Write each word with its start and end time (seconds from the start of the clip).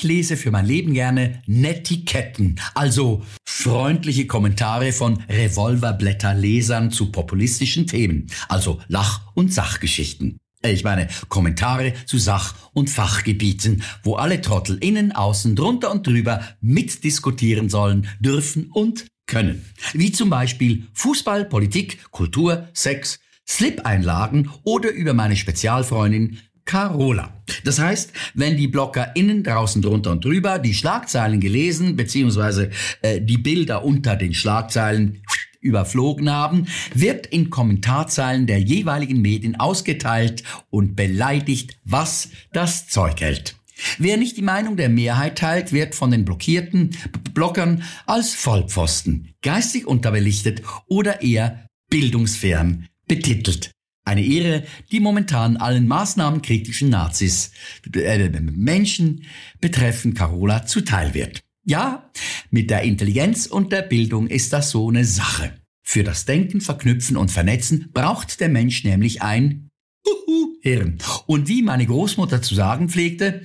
Ich 0.00 0.04
lese 0.04 0.38
für 0.38 0.50
mein 0.50 0.64
Leben 0.64 0.94
gerne 0.94 1.42
Netiquetten, 1.44 2.58
also 2.72 3.22
freundliche 3.44 4.26
Kommentare 4.26 4.92
von 4.92 5.22
Revolverblätterlesern 5.28 6.90
zu 6.90 7.12
populistischen 7.12 7.86
Themen, 7.86 8.28
also 8.48 8.80
Lach- 8.88 9.20
und 9.34 9.52
Sachgeschichten. 9.52 10.38
Äh, 10.62 10.72
Ich 10.72 10.84
meine, 10.84 11.08
Kommentare 11.28 11.92
zu 12.06 12.16
Sach- 12.16 12.54
und 12.72 12.88
Fachgebieten, 12.88 13.82
wo 14.02 14.14
alle 14.14 14.40
Trottel 14.40 14.78
innen, 14.78 15.12
außen, 15.12 15.54
drunter 15.54 15.90
und 15.90 16.06
drüber 16.06 16.40
mitdiskutieren 16.62 17.68
sollen, 17.68 18.08
dürfen 18.20 18.70
und 18.72 19.04
können. 19.26 19.66
Wie 19.92 20.12
zum 20.12 20.30
Beispiel 20.30 20.86
Fußball, 20.94 21.44
Politik, 21.44 22.10
Kultur, 22.10 22.70
Sex, 22.72 23.20
Slip-Einlagen 23.46 24.48
oder 24.62 24.92
über 24.92 25.12
meine 25.12 25.36
Spezialfreundin 25.36 26.38
Carola. 26.70 27.32
Das 27.64 27.80
heißt, 27.80 28.12
wenn 28.34 28.56
die 28.56 28.68
Blocker 28.68 29.16
innen, 29.16 29.42
draußen, 29.42 29.82
drunter 29.82 30.12
und 30.12 30.24
drüber 30.24 30.60
die 30.60 30.72
Schlagzeilen 30.72 31.40
gelesen 31.40 31.96
beziehungsweise 31.96 32.70
äh, 33.02 33.20
die 33.20 33.38
Bilder 33.38 33.84
unter 33.84 34.14
den 34.14 34.34
Schlagzeilen 34.34 35.20
überflogen 35.60 36.30
haben, 36.30 36.68
wird 36.94 37.26
in 37.26 37.50
Kommentarzeilen 37.50 38.46
der 38.46 38.60
jeweiligen 38.60 39.20
Medien 39.20 39.58
ausgeteilt 39.58 40.44
und 40.70 40.94
beleidigt, 40.94 41.76
was 41.84 42.28
das 42.52 42.86
Zeug 42.86 43.20
hält. 43.20 43.56
Wer 43.98 44.16
nicht 44.16 44.36
die 44.36 44.42
Meinung 44.42 44.76
der 44.76 44.90
Mehrheit 44.90 45.38
teilt, 45.38 45.72
wird 45.72 45.96
von 45.96 46.12
den 46.12 46.24
blockierten 46.24 46.90
Blockern 47.34 47.82
als 48.06 48.32
Vollpfosten, 48.32 49.34
geistig 49.42 49.88
unterbelichtet 49.88 50.62
oder 50.86 51.20
eher 51.20 51.66
bildungsfern 51.90 52.86
betitelt. 53.08 53.72
Eine 54.04 54.24
Ehre, 54.24 54.64
die 54.90 55.00
momentan 55.00 55.56
allen 55.56 55.86
maßnahmenkritischen 55.86 56.88
Nazis, 56.88 57.52
äh, 57.94 58.28
Menschen 58.40 59.24
betreffen 59.60 60.14
Carola 60.14 60.66
zuteil 60.66 61.14
wird. 61.14 61.42
Ja, 61.64 62.10
mit 62.50 62.70
der 62.70 62.82
Intelligenz 62.82 63.46
und 63.46 63.72
der 63.72 63.82
Bildung 63.82 64.26
ist 64.26 64.52
das 64.52 64.70
so 64.70 64.88
eine 64.88 65.04
Sache. 65.04 65.52
Für 65.82 66.04
das 66.04 66.24
Denken, 66.24 66.60
Verknüpfen 66.60 67.16
und 67.16 67.30
Vernetzen 67.30 67.90
braucht 67.92 68.40
der 68.40 68.48
Mensch 68.48 68.84
nämlich 68.84 69.22
ein 69.22 69.70
Huhu, 70.06 70.56
Hirn. 70.62 70.98
Und 71.26 71.48
wie 71.48 71.62
meine 71.62 71.84
Großmutter 71.84 72.42
zu 72.42 72.54
sagen 72.54 72.88
pflegte, 72.88 73.44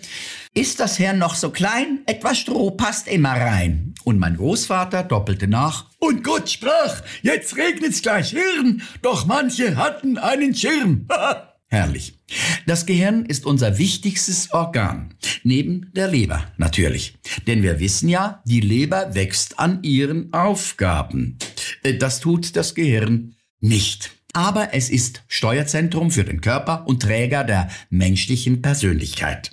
ist 0.53 0.79
das 0.79 0.97
Hirn 0.97 1.17
noch 1.17 1.35
so 1.35 1.49
klein, 1.49 2.01
etwas 2.05 2.37
Stroh 2.37 2.71
passt 2.71 3.07
immer 3.07 3.31
rein. 3.31 3.94
Und 4.05 4.19
mein 4.19 4.37
Großvater 4.37 5.03
doppelte 5.03 5.47
nach, 5.47 5.87
und 5.97 6.23
Gott 6.23 6.49
sprach, 6.49 7.01
jetzt 7.23 7.57
regnet's 7.57 8.03
gleich 8.03 8.29
Hirn, 8.29 8.83
doch 9.01 9.25
manche 9.25 9.75
hatten 9.75 10.17
einen 10.19 10.55
Schirm. 10.55 11.07
Herrlich. 11.67 12.13
Das 12.67 12.85
Gehirn 12.85 13.25
ist 13.25 13.45
unser 13.47 13.79
wichtigstes 13.79 14.53
Organ, 14.53 15.15
neben 15.43 15.91
der 15.93 16.07
Leber 16.07 16.45
natürlich. 16.57 17.17
Denn 17.47 17.63
wir 17.63 17.79
wissen 17.79 18.07
ja, 18.07 18.43
die 18.45 18.61
Leber 18.61 19.15
wächst 19.15 19.57
an 19.57 19.81
ihren 19.81 20.31
Aufgaben. 20.31 21.39
Äh, 21.81 21.97
Das 21.97 22.19
tut 22.19 22.55
das 22.55 22.75
Gehirn 22.75 23.35
nicht. 23.59 24.14
Aber 24.35 24.73
es 24.73 24.89
ist 24.89 25.23
Steuerzentrum 25.29 26.11
für 26.11 26.25
den 26.25 26.41
Körper 26.41 26.85
und 26.87 27.01
Träger 27.01 27.45
der 27.45 27.69
menschlichen 27.89 28.61
Persönlichkeit. 28.61 29.51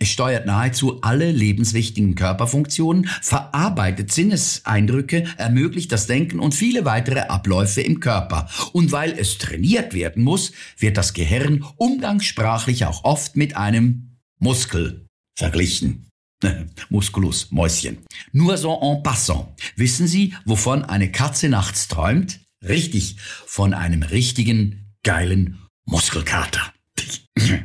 Es 0.00 0.08
steuert 0.08 0.44
nahezu 0.44 1.00
alle 1.02 1.30
lebenswichtigen 1.30 2.16
Körperfunktionen, 2.16 3.06
verarbeitet 3.22 4.12
Sinneseindrücke, 4.12 5.24
ermöglicht 5.36 5.92
das 5.92 6.08
Denken 6.08 6.40
und 6.40 6.52
viele 6.52 6.84
weitere 6.84 7.20
Abläufe 7.20 7.80
im 7.80 8.00
Körper. 8.00 8.48
Und 8.72 8.90
weil 8.90 9.12
es 9.16 9.38
trainiert 9.38 9.94
werden 9.94 10.24
muss, 10.24 10.50
wird 10.78 10.96
das 10.96 11.12
Gehirn 11.14 11.64
umgangssprachlich 11.76 12.86
auch 12.86 13.04
oft 13.04 13.36
mit 13.36 13.56
einem 13.56 14.18
Muskel 14.40 15.06
verglichen. 15.38 16.08
Musculus, 16.90 17.52
Mäuschen. 17.52 17.98
Nur 18.32 18.58
so 18.58 18.80
en 18.82 19.04
passant. 19.04 19.46
Wissen 19.76 20.08
Sie, 20.08 20.34
wovon 20.44 20.82
eine 20.82 21.12
Katze 21.12 21.48
nachts 21.48 21.86
träumt? 21.86 22.40
Richtig, 22.66 23.16
von 23.46 23.74
einem 23.74 24.02
richtigen, 24.02 24.94
geilen 25.02 25.58
Muskelkater. 25.84 26.72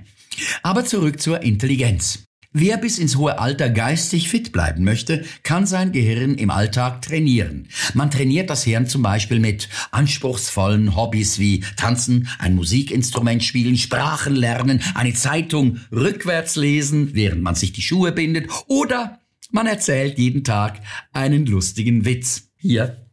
Aber 0.64 0.86
zurück 0.86 1.22
zur 1.22 1.42
Intelligenz. 1.42 2.24
Wer 2.52 2.78
bis 2.78 2.98
ins 2.98 3.16
hohe 3.16 3.38
Alter 3.38 3.70
geistig 3.70 4.28
fit 4.28 4.52
bleiben 4.52 4.84
möchte, 4.84 5.24
kann 5.44 5.68
sein 5.68 5.92
Gehirn 5.92 6.34
im 6.34 6.50
Alltag 6.50 7.04
trainieren. 7.04 7.68
Man 7.94 8.10
trainiert 8.10 8.50
das 8.50 8.64
Hirn 8.64 8.88
zum 8.88 9.04
Beispiel 9.04 9.40
mit 9.40 9.70
anspruchsvollen 9.92 10.96
Hobbys 10.96 11.38
wie 11.38 11.64
Tanzen, 11.78 12.28
ein 12.40 12.56
Musikinstrument 12.56 13.44
spielen, 13.44 13.78
Sprachen 13.78 14.36
lernen, 14.36 14.82
eine 14.96 15.14
Zeitung 15.14 15.80
rückwärts 15.92 16.56
lesen, 16.56 17.14
während 17.14 17.44
man 17.44 17.54
sich 17.54 17.72
die 17.72 17.84
Schuhe 17.84 18.12
bindet 18.12 18.50
oder 18.68 19.20
man 19.52 19.68
erzählt 19.68 20.18
jeden 20.18 20.44
Tag 20.44 20.82
einen 21.14 21.46
lustigen 21.46 22.04
Witz. 22.04 22.50
Hier 22.58 23.06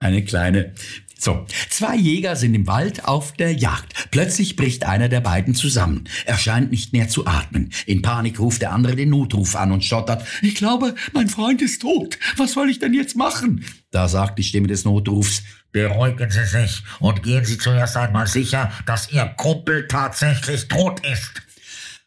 eine 0.00 0.24
kleine. 0.24 0.72
So, 1.18 1.44
zwei 1.68 1.96
Jäger 1.96 2.34
sind 2.34 2.54
im 2.54 2.66
Wald 2.66 3.04
auf 3.04 3.34
der 3.34 3.52
Jagd. 3.52 3.92
Plötzlich 4.10 4.56
bricht 4.56 4.86
einer 4.86 5.10
der 5.10 5.20
beiden 5.20 5.54
zusammen. 5.54 6.08
Er 6.24 6.38
scheint 6.38 6.70
nicht 6.70 6.94
mehr 6.94 7.10
zu 7.10 7.26
atmen. 7.26 7.70
In 7.84 8.00
Panik 8.00 8.40
ruft 8.40 8.62
der 8.62 8.72
andere 8.72 8.96
den 8.96 9.10
Notruf 9.10 9.54
an 9.54 9.70
und 9.70 9.84
stottert. 9.84 10.26
Ich 10.40 10.54
glaube, 10.54 10.94
mein 11.12 11.28
Freund 11.28 11.60
ist 11.60 11.82
tot. 11.82 12.18
Was 12.38 12.52
soll 12.52 12.70
ich 12.70 12.78
denn 12.78 12.94
jetzt 12.94 13.16
machen? 13.16 13.62
Da 13.90 14.08
sagt 14.08 14.38
die 14.38 14.44
Stimme 14.44 14.68
des 14.68 14.86
Notrufs. 14.86 15.42
Beruhigen 15.72 16.30
Sie 16.30 16.46
sich 16.46 16.82
und 17.00 17.22
gehen 17.22 17.44
Sie 17.44 17.58
zuerst 17.58 17.98
einmal 17.98 18.26
sicher, 18.26 18.72
dass 18.86 19.12
Ihr 19.12 19.26
Kumpel 19.36 19.86
tatsächlich 19.88 20.68
tot 20.68 21.06
ist. 21.06 21.42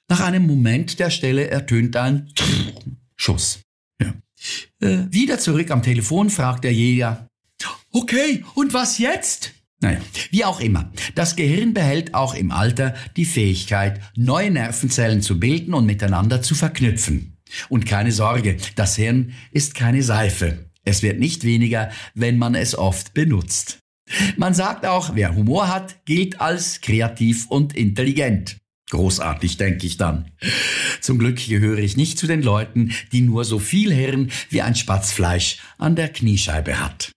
Nach 0.09 0.21
einem 0.21 0.47
Moment 0.47 0.99
der 0.99 1.11
Stelle 1.11 1.49
ertönt 1.49 1.95
ein 1.95 2.33
Schuss. 3.15 3.61
Ja. 4.01 4.13
Äh, 4.81 5.05
wieder 5.11 5.37
zurück 5.37 5.69
am 5.69 5.83
Telefon 5.83 6.31
fragt 6.31 6.63
der 6.63 6.73
Jäger. 6.73 7.27
Okay, 7.95 8.43
und 8.55 8.73
was 8.73 8.97
jetzt? 8.97 9.53
Naja, 9.79 9.99
wie 10.31 10.45
auch 10.45 10.59
immer. 10.59 10.91
Das 11.13 11.35
Gehirn 11.35 11.75
behält 11.75 12.15
auch 12.15 12.33
im 12.33 12.49
Alter 12.49 12.95
die 13.15 13.25
Fähigkeit, 13.25 14.01
neue 14.15 14.49
Nervenzellen 14.49 15.21
zu 15.21 15.39
bilden 15.39 15.75
und 15.75 15.85
miteinander 15.85 16.41
zu 16.41 16.55
verknüpfen. 16.55 17.37
Und 17.69 17.85
keine 17.85 18.11
Sorge, 18.11 18.57
das 18.75 18.95
Hirn 18.95 19.33
ist 19.51 19.75
keine 19.75 20.01
Seife. 20.01 20.71
Es 20.83 21.03
wird 21.03 21.19
nicht 21.19 21.43
weniger, 21.43 21.91
wenn 22.15 22.39
man 22.39 22.55
es 22.55 22.75
oft 22.75 23.13
benutzt. 23.13 23.77
Man 24.37 24.55
sagt 24.55 24.87
auch, 24.87 25.11
wer 25.13 25.35
Humor 25.35 25.67
hat, 25.67 26.03
gilt 26.05 26.41
als 26.41 26.81
kreativ 26.81 27.45
und 27.51 27.75
intelligent. 27.75 28.57
Großartig, 28.89 29.57
denke 29.57 29.85
ich 29.85 29.97
dann. 29.97 30.31
Zum 30.99 31.19
Glück 31.19 31.47
gehöre 31.47 31.77
ich 31.77 31.95
nicht 31.95 32.17
zu 32.17 32.25
den 32.25 32.41
Leuten, 32.41 32.91
die 33.11 33.21
nur 33.21 33.45
so 33.45 33.59
viel 33.59 33.93
Hirn 33.93 34.31
wie 34.49 34.63
ein 34.63 34.75
Spatzfleisch 34.75 35.57
an 35.77 35.95
der 35.95 36.09
Kniescheibe 36.09 36.79
hat. 36.79 37.11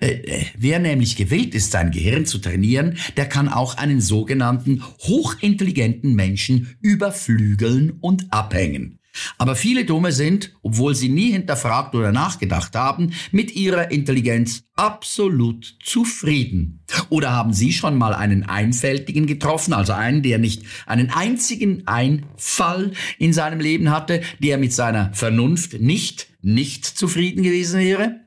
Äh, 0.00 0.10
äh, 0.10 0.46
wer 0.56 0.78
nämlich 0.78 1.16
gewillt 1.16 1.54
ist, 1.54 1.72
sein 1.72 1.90
Gehirn 1.90 2.26
zu 2.26 2.38
trainieren, 2.38 2.98
der 3.16 3.26
kann 3.26 3.48
auch 3.48 3.76
einen 3.76 4.00
sogenannten 4.00 4.82
hochintelligenten 5.00 6.14
Menschen 6.14 6.76
überflügeln 6.80 7.98
und 8.00 8.32
abhängen. 8.32 8.98
Aber 9.38 9.56
viele 9.56 9.84
Dumme 9.84 10.12
sind, 10.12 10.54
obwohl 10.62 10.94
sie 10.94 11.08
nie 11.08 11.32
hinterfragt 11.32 11.94
oder 11.94 12.12
nachgedacht 12.12 12.74
haben, 12.74 13.12
mit 13.30 13.54
ihrer 13.54 13.90
Intelligenz 13.90 14.64
absolut 14.74 15.76
zufrieden. 15.82 16.84
Oder 17.10 17.32
haben 17.32 17.52
Sie 17.52 17.72
schon 17.72 17.98
mal 17.98 18.14
einen 18.14 18.44
Einfältigen 18.44 19.26
getroffen, 19.26 19.74
also 19.74 19.92
einen, 19.92 20.22
der 20.22 20.38
nicht 20.38 20.64
einen 20.86 21.10
einzigen 21.10 21.86
Einfall 21.86 22.92
in 23.18 23.32
seinem 23.32 23.60
Leben 23.60 23.90
hatte, 23.90 24.22
der 24.38 24.58
mit 24.58 24.72
seiner 24.72 25.12
Vernunft 25.12 25.80
nicht, 25.80 26.28
nicht 26.40 26.86
zufrieden 26.86 27.42
gewesen 27.42 27.80
wäre? 27.80 28.22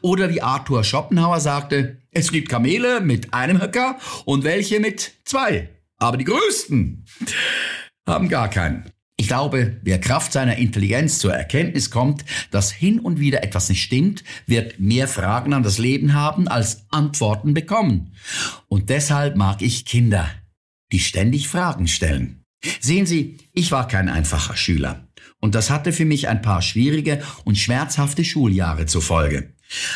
Oder 0.00 0.30
wie 0.30 0.42
Arthur 0.42 0.84
Schopenhauer 0.84 1.40
sagte, 1.40 1.98
es 2.10 2.32
gibt 2.32 2.48
Kamele 2.48 3.00
mit 3.00 3.34
einem 3.34 3.60
Höcker 3.60 3.98
und 4.24 4.44
welche 4.44 4.80
mit 4.80 5.12
zwei. 5.24 5.68
Aber 5.98 6.16
die 6.16 6.24
größten 6.24 7.04
haben 8.06 8.28
gar 8.28 8.48
keinen. 8.48 8.84
Ich 9.20 9.26
glaube, 9.26 9.80
wer 9.82 10.00
Kraft 10.00 10.32
seiner 10.32 10.56
Intelligenz 10.58 11.18
zur 11.18 11.34
Erkenntnis 11.34 11.90
kommt, 11.90 12.24
dass 12.52 12.70
hin 12.70 13.00
und 13.00 13.18
wieder 13.18 13.42
etwas 13.42 13.68
nicht 13.68 13.82
stimmt, 13.82 14.22
wird 14.46 14.78
mehr 14.78 15.08
Fragen 15.08 15.52
an 15.52 15.64
das 15.64 15.78
Leben 15.78 16.14
haben 16.14 16.46
als 16.46 16.86
Antworten 16.90 17.52
bekommen. 17.52 18.14
Und 18.68 18.90
deshalb 18.90 19.36
mag 19.36 19.60
ich 19.60 19.84
Kinder, 19.84 20.30
die 20.92 21.00
ständig 21.00 21.48
Fragen 21.48 21.88
stellen. 21.88 22.44
Sehen 22.80 23.06
Sie, 23.06 23.38
ich 23.52 23.72
war 23.72 23.88
kein 23.88 24.08
einfacher 24.08 24.56
Schüler. 24.56 25.08
Und 25.40 25.56
das 25.56 25.68
hatte 25.68 25.92
für 25.92 26.04
mich 26.04 26.28
ein 26.28 26.40
paar 26.40 26.62
schwierige 26.62 27.20
und 27.44 27.58
schmerzhafte 27.58 28.24
Schuljahre 28.24 28.86
zur 28.86 29.02
Folge. 29.02 29.54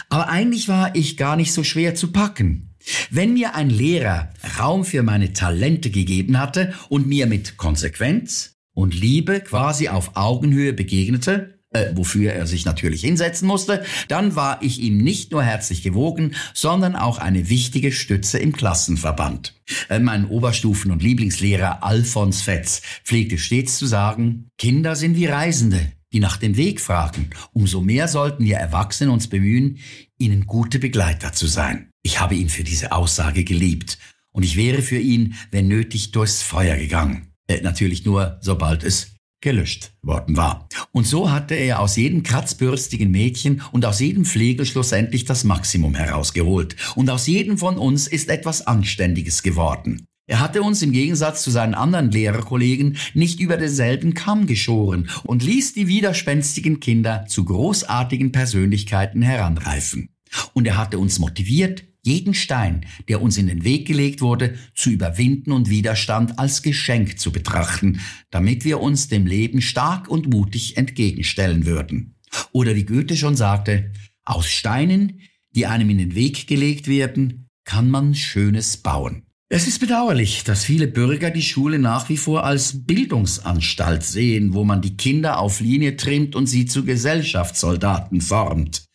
Aber 0.09 0.29
eigentlich 0.29 0.69
war 0.69 0.95
ich 0.95 1.17
gar 1.17 1.37
nicht 1.37 1.53
so 1.53 1.65
schwer 1.65 1.95
zu 1.95 2.13
packen. 2.13 2.75
Wenn 3.11 3.35
mir 3.35 3.55
ein 3.55 3.71
Lehrer 3.71 4.31
Raum 4.59 4.85
für 4.85 5.03
meine 5.03 5.33
Talente 5.33 5.91
gegeben 5.91 6.39
hatte 6.39 6.75
und 6.89 7.07
mir 7.07 7.27
mit 7.27 7.57
Konsequenz 7.57 8.57
und 8.75 8.95
Liebe 8.95 9.41
quasi 9.41 9.89
auf 9.89 10.17
Augenhöhe 10.17 10.73
begegnete, 10.73 11.59
äh, 11.73 11.93
wofür 11.95 12.33
er 12.33 12.47
sich 12.47 12.65
natürlich 12.65 13.01
hinsetzen 13.01 13.49
musste, 13.49 13.85
dann 14.09 14.37
war 14.37 14.63
ich 14.63 14.81
ihm 14.81 14.99
nicht 14.99 15.33
nur 15.33 15.43
herzlich 15.43 15.83
gewogen, 15.83 16.35
sondern 16.55 16.97
auch 16.97 17.19
eine 17.19 17.49
wichtige 17.49 17.93
Stütze 17.93 18.39
im 18.39 18.53
Klassenverband. 18.53 19.55
Äh, 19.89 19.99
mein 19.99 20.27
Oberstufen- 20.27 20.91
und 20.91 21.03
Lieblingslehrer 21.03 21.83
Alfons 21.83 22.43
Fetz 22.43 22.83
pflegte 23.05 23.39
stets 23.39 23.79
zu 23.79 23.87
sagen, 23.87 24.49
Kinder 24.59 24.97
sind 24.97 25.17
wie 25.17 25.27
Reisende, 25.27 25.93
die 26.13 26.21
nach 26.21 26.37
dem 26.37 26.57
Weg 26.57 26.81
fragen, 26.81 27.31
umso 27.53 27.81
mehr 27.81 28.09
sollten 28.09 28.45
wir 28.45 28.57
Erwachsene 28.57 29.11
uns 29.11 29.29
bemühen, 29.29 29.79
ihnen 30.19 30.47
gute 30.47 30.79
Begleiter 30.79 31.33
zu 31.33 31.47
sein. 31.47 31.91
Ich 32.03 32.21
habe 32.21 32.35
ihn 32.35 32.49
für 32.49 32.65
diese 32.65 32.93
Aussage 32.93 33.45
geliebt 33.45 33.99
und 34.33 34.43
ich 34.43 34.57
wäre 34.57 34.83
für 34.83 34.99
ihn, 34.99 35.35
wenn 35.51 35.69
nötig, 35.69 36.13
durchs 36.13 36.43
Feuer 36.43 36.77
gegangen. 36.77 37.33
Äh, 37.49 37.61
natürlich 37.61 38.05
nur, 38.05 38.39
sobald 38.41 38.85
es 38.85 39.13
gelöscht 39.43 39.93
worden 40.03 40.37
war. 40.37 40.69
Und 40.93 41.07
so 41.07 41.31
hatte 41.31 41.55
er 41.55 41.81
aus 41.81 41.97
jedem 41.97 42.23
kratzbürstigen 42.23 43.11
Mädchen 43.11 43.61
und 43.73 43.85
aus 43.85 44.01
jedem 44.01 44.25
Pflegel 44.25 44.65
schlussendlich 44.65 45.25
das 45.25 45.45
Maximum 45.45 45.95
herausgeholt. 45.95 46.77
Und 46.95 47.11
aus 47.11 47.27
jedem 47.27 47.59
von 47.59 47.77
uns 47.77 48.07
ist 48.07 48.29
etwas 48.29 48.67
Anständiges 48.67 49.43
geworden. 49.43 50.07
Er 50.33 50.41
hatte 50.41 50.63
uns 50.63 50.81
im 50.81 50.93
Gegensatz 50.93 51.43
zu 51.43 51.51
seinen 51.51 51.75
anderen 51.75 52.11
Lehrerkollegen 52.11 52.97
nicht 53.13 53.39
über 53.39 53.59
denselben 53.59 54.15
Kamm 54.15 54.47
geschoren 54.47 55.11
und 55.25 55.43
ließ 55.43 55.75
die 55.75 55.89
widerspenstigen 55.89 56.81
Kinder 56.81 57.27
zu 57.29 57.45
großartigen 57.45 58.33
Persönlichkeiten 58.33 59.21
heranreifen. 59.21 60.09
Und 60.55 60.67
er 60.67 60.79
hatte 60.79 60.99
uns 60.99 61.19
motiviert, 61.19 61.85
jeden 62.01 62.33
Stein, 62.33 62.87
der 63.09 63.21
uns 63.21 63.37
in 63.37 63.47
den 63.47 63.63
Weg 63.63 63.87
gelegt 63.87 64.23
wurde, 64.23 64.55
zu 64.75 64.89
überwinden 64.89 65.53
und 65.53 65.69
Widerstand 65.69 66.39
als 66.39 66.63
Geschenk 66.63 67.19
zu 67.19 67.31
betrachten, 67.31 68.01
damit 68.31 68.65
wir 68.65 68.81
uns 68.81 69.09
dem 69.09 69.27
Leben 69.27 69.61
stark 69.61 70.09
und 70.09 70.33
mutig 70.33 70.79
entgegenstellen 70.79 71.67
würden. 71.67 72.15
Oder 72.53 72.75
wie 72.75 72.87
Goethe 72.87 73.19
schon 73.19 73.37
sagte, 73.37 73.93
aus 74.25 74.47
Steinen, 74.47 75.21
die 75.55 75.67
einem 75.67 75.91
in 75.91 75.99
den 75.99 76.15
Weg 76.15 76.47
gelegt 76.47 76.89
werden, 76.89 77.51
kann 77.65 77.91
man 77.91 78.15
Schönes 78.15 78.79
bauen. 78.79 79.25
Es 79.55 79.67
ist 79.67 79.81
bedauerlich, 79.81 80.45
dass 80.45 80.65
viele 80.65 80.87
Bürger 80.87 81.31
die 81.31 81.43
Schule 81.43 81.79
nach 81.79 82.09
wie 82.09 82.17
vor 82.17 82.45
als 82.45 82.87
Bildungsanstalt 82.87 84.03
sehen, 84.03 84.55
wo 84.55 84.65
man 84.65 84.81
die 84.81 84.97
Kinder 84.97 85.39
auf 85.39 85.61
Linie 85.61 85.99
trimmt 85.99 86.35
und 86.35 86.47
sie 86.47 86.65
zu 86.65 86.87
Gesellschaftssoldaten 86.87 88.23
formt. 88.23 88.87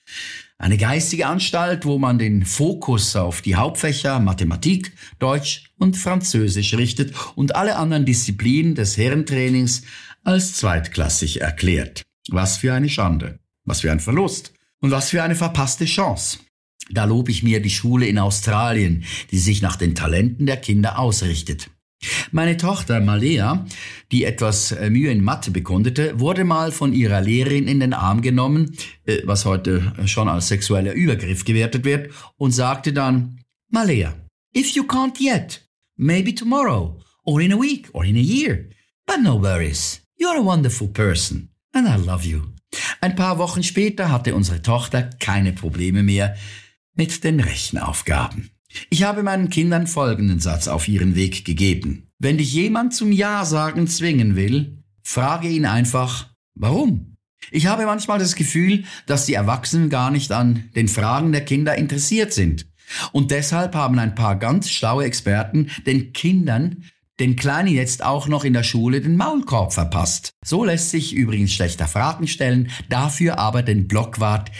Eine 0.57 0.77
geistige 0.77 1.27
Anstalt, 1.27 1.85
wo 1.85 1.99
man 1.99 2.17
den 2.17 2.43
Fokus 2.43 3.15
auf 3.15 3.43
die 3.43 3.53
Hauptfächer 3.53 4.19
Mathematik, 4.19 4.93
Deutsch 5.19 5.65
und 5.77 5.95
Französisch 5.95 6.73
richtet 6.73 7.13
und 7.35 7.55
alle 7.55 7.75
anderen 7.75 8.05
Disziplinen 8.05 8.73
des 8.73 8.97
Herrentrainings 8.97 9.83
als 10.23 10.55
zweitklassig 10.55 11.39
erklärt. 11.39 12.01
Was 12.29 12.57
für 12.57 12.73
eine 12.73 12.89
Schande, 12.89 13.37
was 13.63 13.81
für 13.81 13.91
ein 13.91 13.99
Verlust 13.99 14.53
und 14.81 14.89
was 14.89 15.11
für 15.11 15.21
eine 15.21 15.35
verpasste 15.35 15.85
Chance. 15.85 16.39
Da 16.89 17.05
lobe 17.05 17.31
ich 17.31 17.43
mir 17.43 17.61
die 17.61 17.69
Schule 17.69 18.07
in 18.07 18.17
Australien, 18.17 19.03
die 19.31 19.39
sich 19.39 19.61
nach 19.61 19.75
den 19.75 19.95
Talenten 19.95 20.45
der 20.45 20.57
Kinder 20.57 20.99
ausrichtet. 20.99 21.69
Meine 22.31 22.57
Tochter 22.57 22.99
Malea, 22.99 23.65
die 24.11 24.23
etwas 24.23 24.71
äh, 24.71 24.89
Mühe 24.89 25.11
in 25.11 25.23
Mathe 25.23 25.49
bekundete, 25.49 26.19
wurde 26.19 26.43
mal 26.43 26.71
von 26.71 26.93
ihrer 26.93 27.21
Lehrerin 27.21 27.67
in 27.67 27.79
den 27.79 27.93
Arm 27.93 28.21
genommen, 28.21 28.77
äh, 29.05 29.21
was 29.25 29.45
heute 29.45 29.93
schon 30.05 30.29
als 30.29 30.47
sexueller 30.47 30.93
Übergriff 30.93 31.43
gewertet 31.43 31.85
wird, 31.85 32.11
und 32.37 32.51
sagte 32.51 32.93
dann, 32.93 33.39
Malea, 33.69 34.13
if 34.55 34.75
you 34.75 34.83
can't 34.83 35.19
yet, 35.19 35.67
maybe 35.95 36.33
tomorrow, 36.35 36.99
or 37.23 37.41
in 37.41 37.51
a 37.51 37.59
week, 37.59 37.89
or 37.93 38.05
in 38.05 38.15
a 38.15 38.19
year. 38.19 38.69
But 39.07 39.21
no 39.23 39.41
worries, 39.41 40.01
you're 40.19 40.37
a 40.37 40.45
wonderful 40.45 40.89
person, 40.89 41.49
and 41.73 41.87
I 41.87 41.95
love 41.95 42.25
you. 42.25 42.43
Ein 43.01 43.15
paar 43.15 43.39
Wochen 43.39 43.63
später 43.63 44.11
hatte 44.11 44.35
unsere 44.35 44.61
Tochter 44.61 45.09
keine 45.19 45.53
Probleme 45.53 46.03
mehr 46.03 46.35
mit 46.97 47.23
den 47.23 47.39
Rechenaufgaben. 47.39 48.49
Ich 48.89 49.03
habe 49.03 49.23
meinen 49.23 49.49
Kindern 49.49 49.87
folgenden 49.87 50.39
Satz 50.39 50.67
auf 50.67 50.87
ihren 50.87 51.15
Weg 51.15 51.45
gegeben. 51.45 52.11
Wenn 52.19 52.37
dich 52.37 52.53
jemand 52.53 52.93
zum 52.93 53.11
Ja 53.11 53.45
sagen 53.45 53.87
zwingen 53.87 54.35
will, 54.35 54.83
frage 55.03 55.47
ihn 55.47 55.65
einfach, 55.65 56.29
warum? 56.55 57.17
Ich 57.51 57.67
habe 57.67 57.85
manchmal 57.85 58.19
das 58.19 58.35
Gefühl, 58.35 58.83
dass 59.05 59.25
die 59.25 59.35
Erwachsenen 59.35 59.89
gar 59.89 60.11
nicht 60.11 60.31
an 60.31 60.69
den 60.75 60.87
Fragen 60.87 61.31
der 61.31 61.45
Kinder 61.45 61.75
interessiert 61.75 62.33
sind. 62.33 62.67
Und 63.11 63.31
deshalb 63.31 63.75
haben 63.75 63.99
ein 63.99 64.15
paar 64.15 64.37
ganz 64.37 64.69
schlaue 64.69 65.05
Experten 65.05 65.69
den 65.85 66.13
Kindern, 66.13 66.83
den 67.19 67.35
Kleinen 67.35 67.73
jetzt 67.73 68.03
auch 68.03 68.27
noch 68.27 68.43
in 68.43 68.53
der 68.53 68.63
Schule 68.63 69.01
den 69.01 69.17
Maulkorb 69.17 69.73
verpasst. 69.73 70.33
So 70.43 70.63
lässt 70.63 70.91
sich 70.91 71.13
übrigens 71.13 71.53
schlechter 71.53 71.87
Fragen 71.87 72.27
stellen, 72.27 72.69
dafür 72.89 73.39
aber 73.39 73.63
den 73.63 73.87
Blockwart 73.87 74.51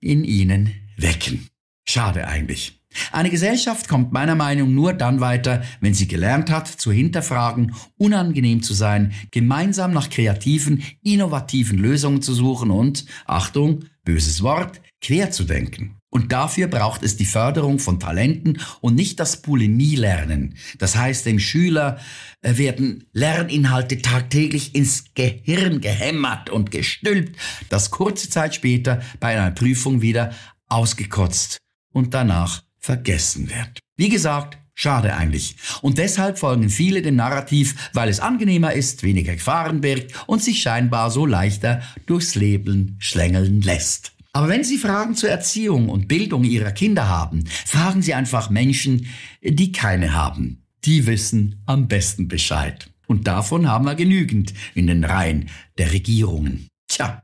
in 0.00 0.24
ihnen 0.24 0.74
wecken. 0.96 1.48
Schade 1.92 2.26
eigentlich. 2.26 2.80
Eine 3.10 3.28
Gesellschaft 3.28 3.86
kommt 3.86 4.14
meiner 4.14 4.34
Meinung 4.34 4.72
nur 4.72 4.94
dann 4.94 5.20
weiter, 5.20 5.62
wenn 5.82 5.92
sie 5.92 6.08
gelernt 6.08 6.50
hat, 6.50 6.66
zu 6.66 6.90
hinterfragen, 6.90 7.74
unangenehm 7.98 8.62
zu 8.62 8.72
sein, 8.72 9.12
gemeinsam 9.30 9.92
nach 9.92 10.08
kreativen, 10.08 10.82
innovativen 11.02 11.76
Lösungen 11.76 12.22
zu 12.22 12.32
suchen 12.32 12.70
und, 12.70 13.04
Achtung, 13.26 13.84
böses 14.04 14.42
Wort, 14.42 14.80
quer 15.02 15.32
zu 15.32 15.44
denken. 15.44 15.98
Und 16.08 16.32
dafür 16.32 16.66
braucht 16.66 17.02
es 17.02 17.18
die 17.18 17.26
Förderung 17.26 17.78
von 17.78 18.00
Talenten 18.00 18.58
und 18.80 18.94
nicht 18.94 19.20
das 19.20 19.42
Bulimie-Lernen. 19.42 20.54
Das 20.78 20.96
heißt, 20.96 21.26
dem 21.26 21.38
Schüler 21.38 21.98
äh, 22.40 22.56
werden 22.56 23.04
Lerninhalte 23.12 24.00
tagtäglich 24.00 24.74
ins 24.74 25.12
Gehirn 25.12 25.82
gehämmert 25.82 26.48
und 26.48 26.70
gestülpt, 26.70 27.36
das 27.68 27.90
kurze 27.90 28.30
Zeit 28.30 28.54
später 28.54 29.02
bei 29.20 29.38
einer 29.38 29.50
Prüfung 29.50 30.00
wieder 30.00 30.32
ausgekotzt 30.68 31.58
und 31.92 32.14
danach 32.14 32.62
vergessen 32.78 33.48
wird. 33.50 33.78
Wie 33.96 34.08
gesagt, 34.08 34.58
schade 34.74 35.14
eigentlich. 35.14 35.56
Und 35.80 35.98
deshalb 35.98 36.38
folgen 36.38 36.70
viele 36.70 37.02
dem 37.02 37.16
Narrativ, 37.16 37.90
weil 37.92 38.08
es 38.08 38.20
angenehmer 38.20 38.72
ist, 38.72 39.02
weniger 39.02 39.34
Gefahren 39.34 39.80
birgt 39.80 40.12
und 40.26 40.42
sich 40.42 40.62
scheinbar 40.62 41.10
so 41.10 41.26
leichter 41.26 41.82
durchs 42.06 42.34
Leben 42.34 42.96
schlängeln 42.98 43.62
lässt. 43.62 44.12
Aber 44.34 44.48
wenn 44.48 44.64
Sie 44.64 44.78
Fragen 44.78 45.14
zur 45.14 45.28
Erziehung 45.28 45.90
und 45.90 46.08
Bildung 46.08 46.44
Ihrer 46.44 46.72
Kinder 46.72 47.08
haben, 47.08 47.44
fragen 47.66 48.00
Sie 48.00 48.14
einfach 48.14 48.48
Menschen, 48.48 49.06
die 49.42 49.72
keine 49.72 50.14
haben. 50.14 50.64
Die 50.84 51.06
wissen 51.06 51.62
am 51.66 51.86
besten 51.86 52.28
Bescheid. 52.28 52.90
Und 53.06 53.26
davon 53.26 53.68
haben 53.68 53.84
wir 53.84 53.94
genügend 53.94 54.54
in 54.74 54.86
den 54.86 55.04
Reihen 55.04 55.50
der 55.76 55.92
Regierungen. 55.92 56.68
Tja, 56.88 57.22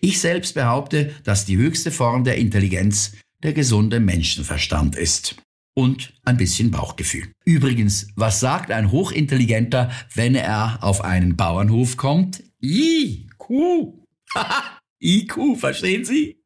ich 0.00 0.20
selbst 0.20 0.54
behaupte, 0.54 1.14
dass 1.22 1.44
die 1.44 1.56
höchste 1.56 1.92
Form 1.92 2.24
der 2.24 2.38
Intelligenz 2.38 3.12
der 3.42 3.52
gesunde 3.52 4.00
Menschenverstand 4.00 4.96
ist. 4.96 5.36
Und 5.74 6.12
ein 6.24 6.36
bisschen 6.36 6.72
Bauchgefühl. 6.72 7.30
Übrigens, 7.44 8.08
was 8.16 8.40
sagt 8.40 8.72
ein 8.72 8.90
Hochintelligenter, 8.90 9.92
wenn 10.14 10.34
er 10.34 10.82
auf 10.82 11.04
einen 11.04 11.36
Bauernhof 11.36 11.96
kommt? 11.96 12.42
IQ. 12.60 13.94
IQ, 15.00 15.56
verstehen 15.56 16.04
Sie? 16.04 16.42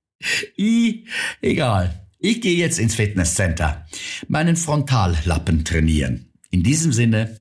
I, 0.58 1.06
egal. 1.40 2.06
Ich 2.18 2.40
gehe 2.40 2.56
jetzt 2.56 2.78
ins 2.78 2.94
Fitnesscenter. 2.94 3.86
Meinen 4.28 4.56
Frontallappen 4.56 5.64
trainieren. 5.64 6.30
In 6.50 6.62
diesem 6.62 6.92
Sinne, 6.92 7.40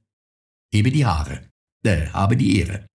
hebe 0.73 0.91
die 0.91 1.05
Haare. 1.05 1.41
Äh, 1.83 2.07
habe 2.07 2.37
die 2.37 2.59
Ehre. 2.59 2.85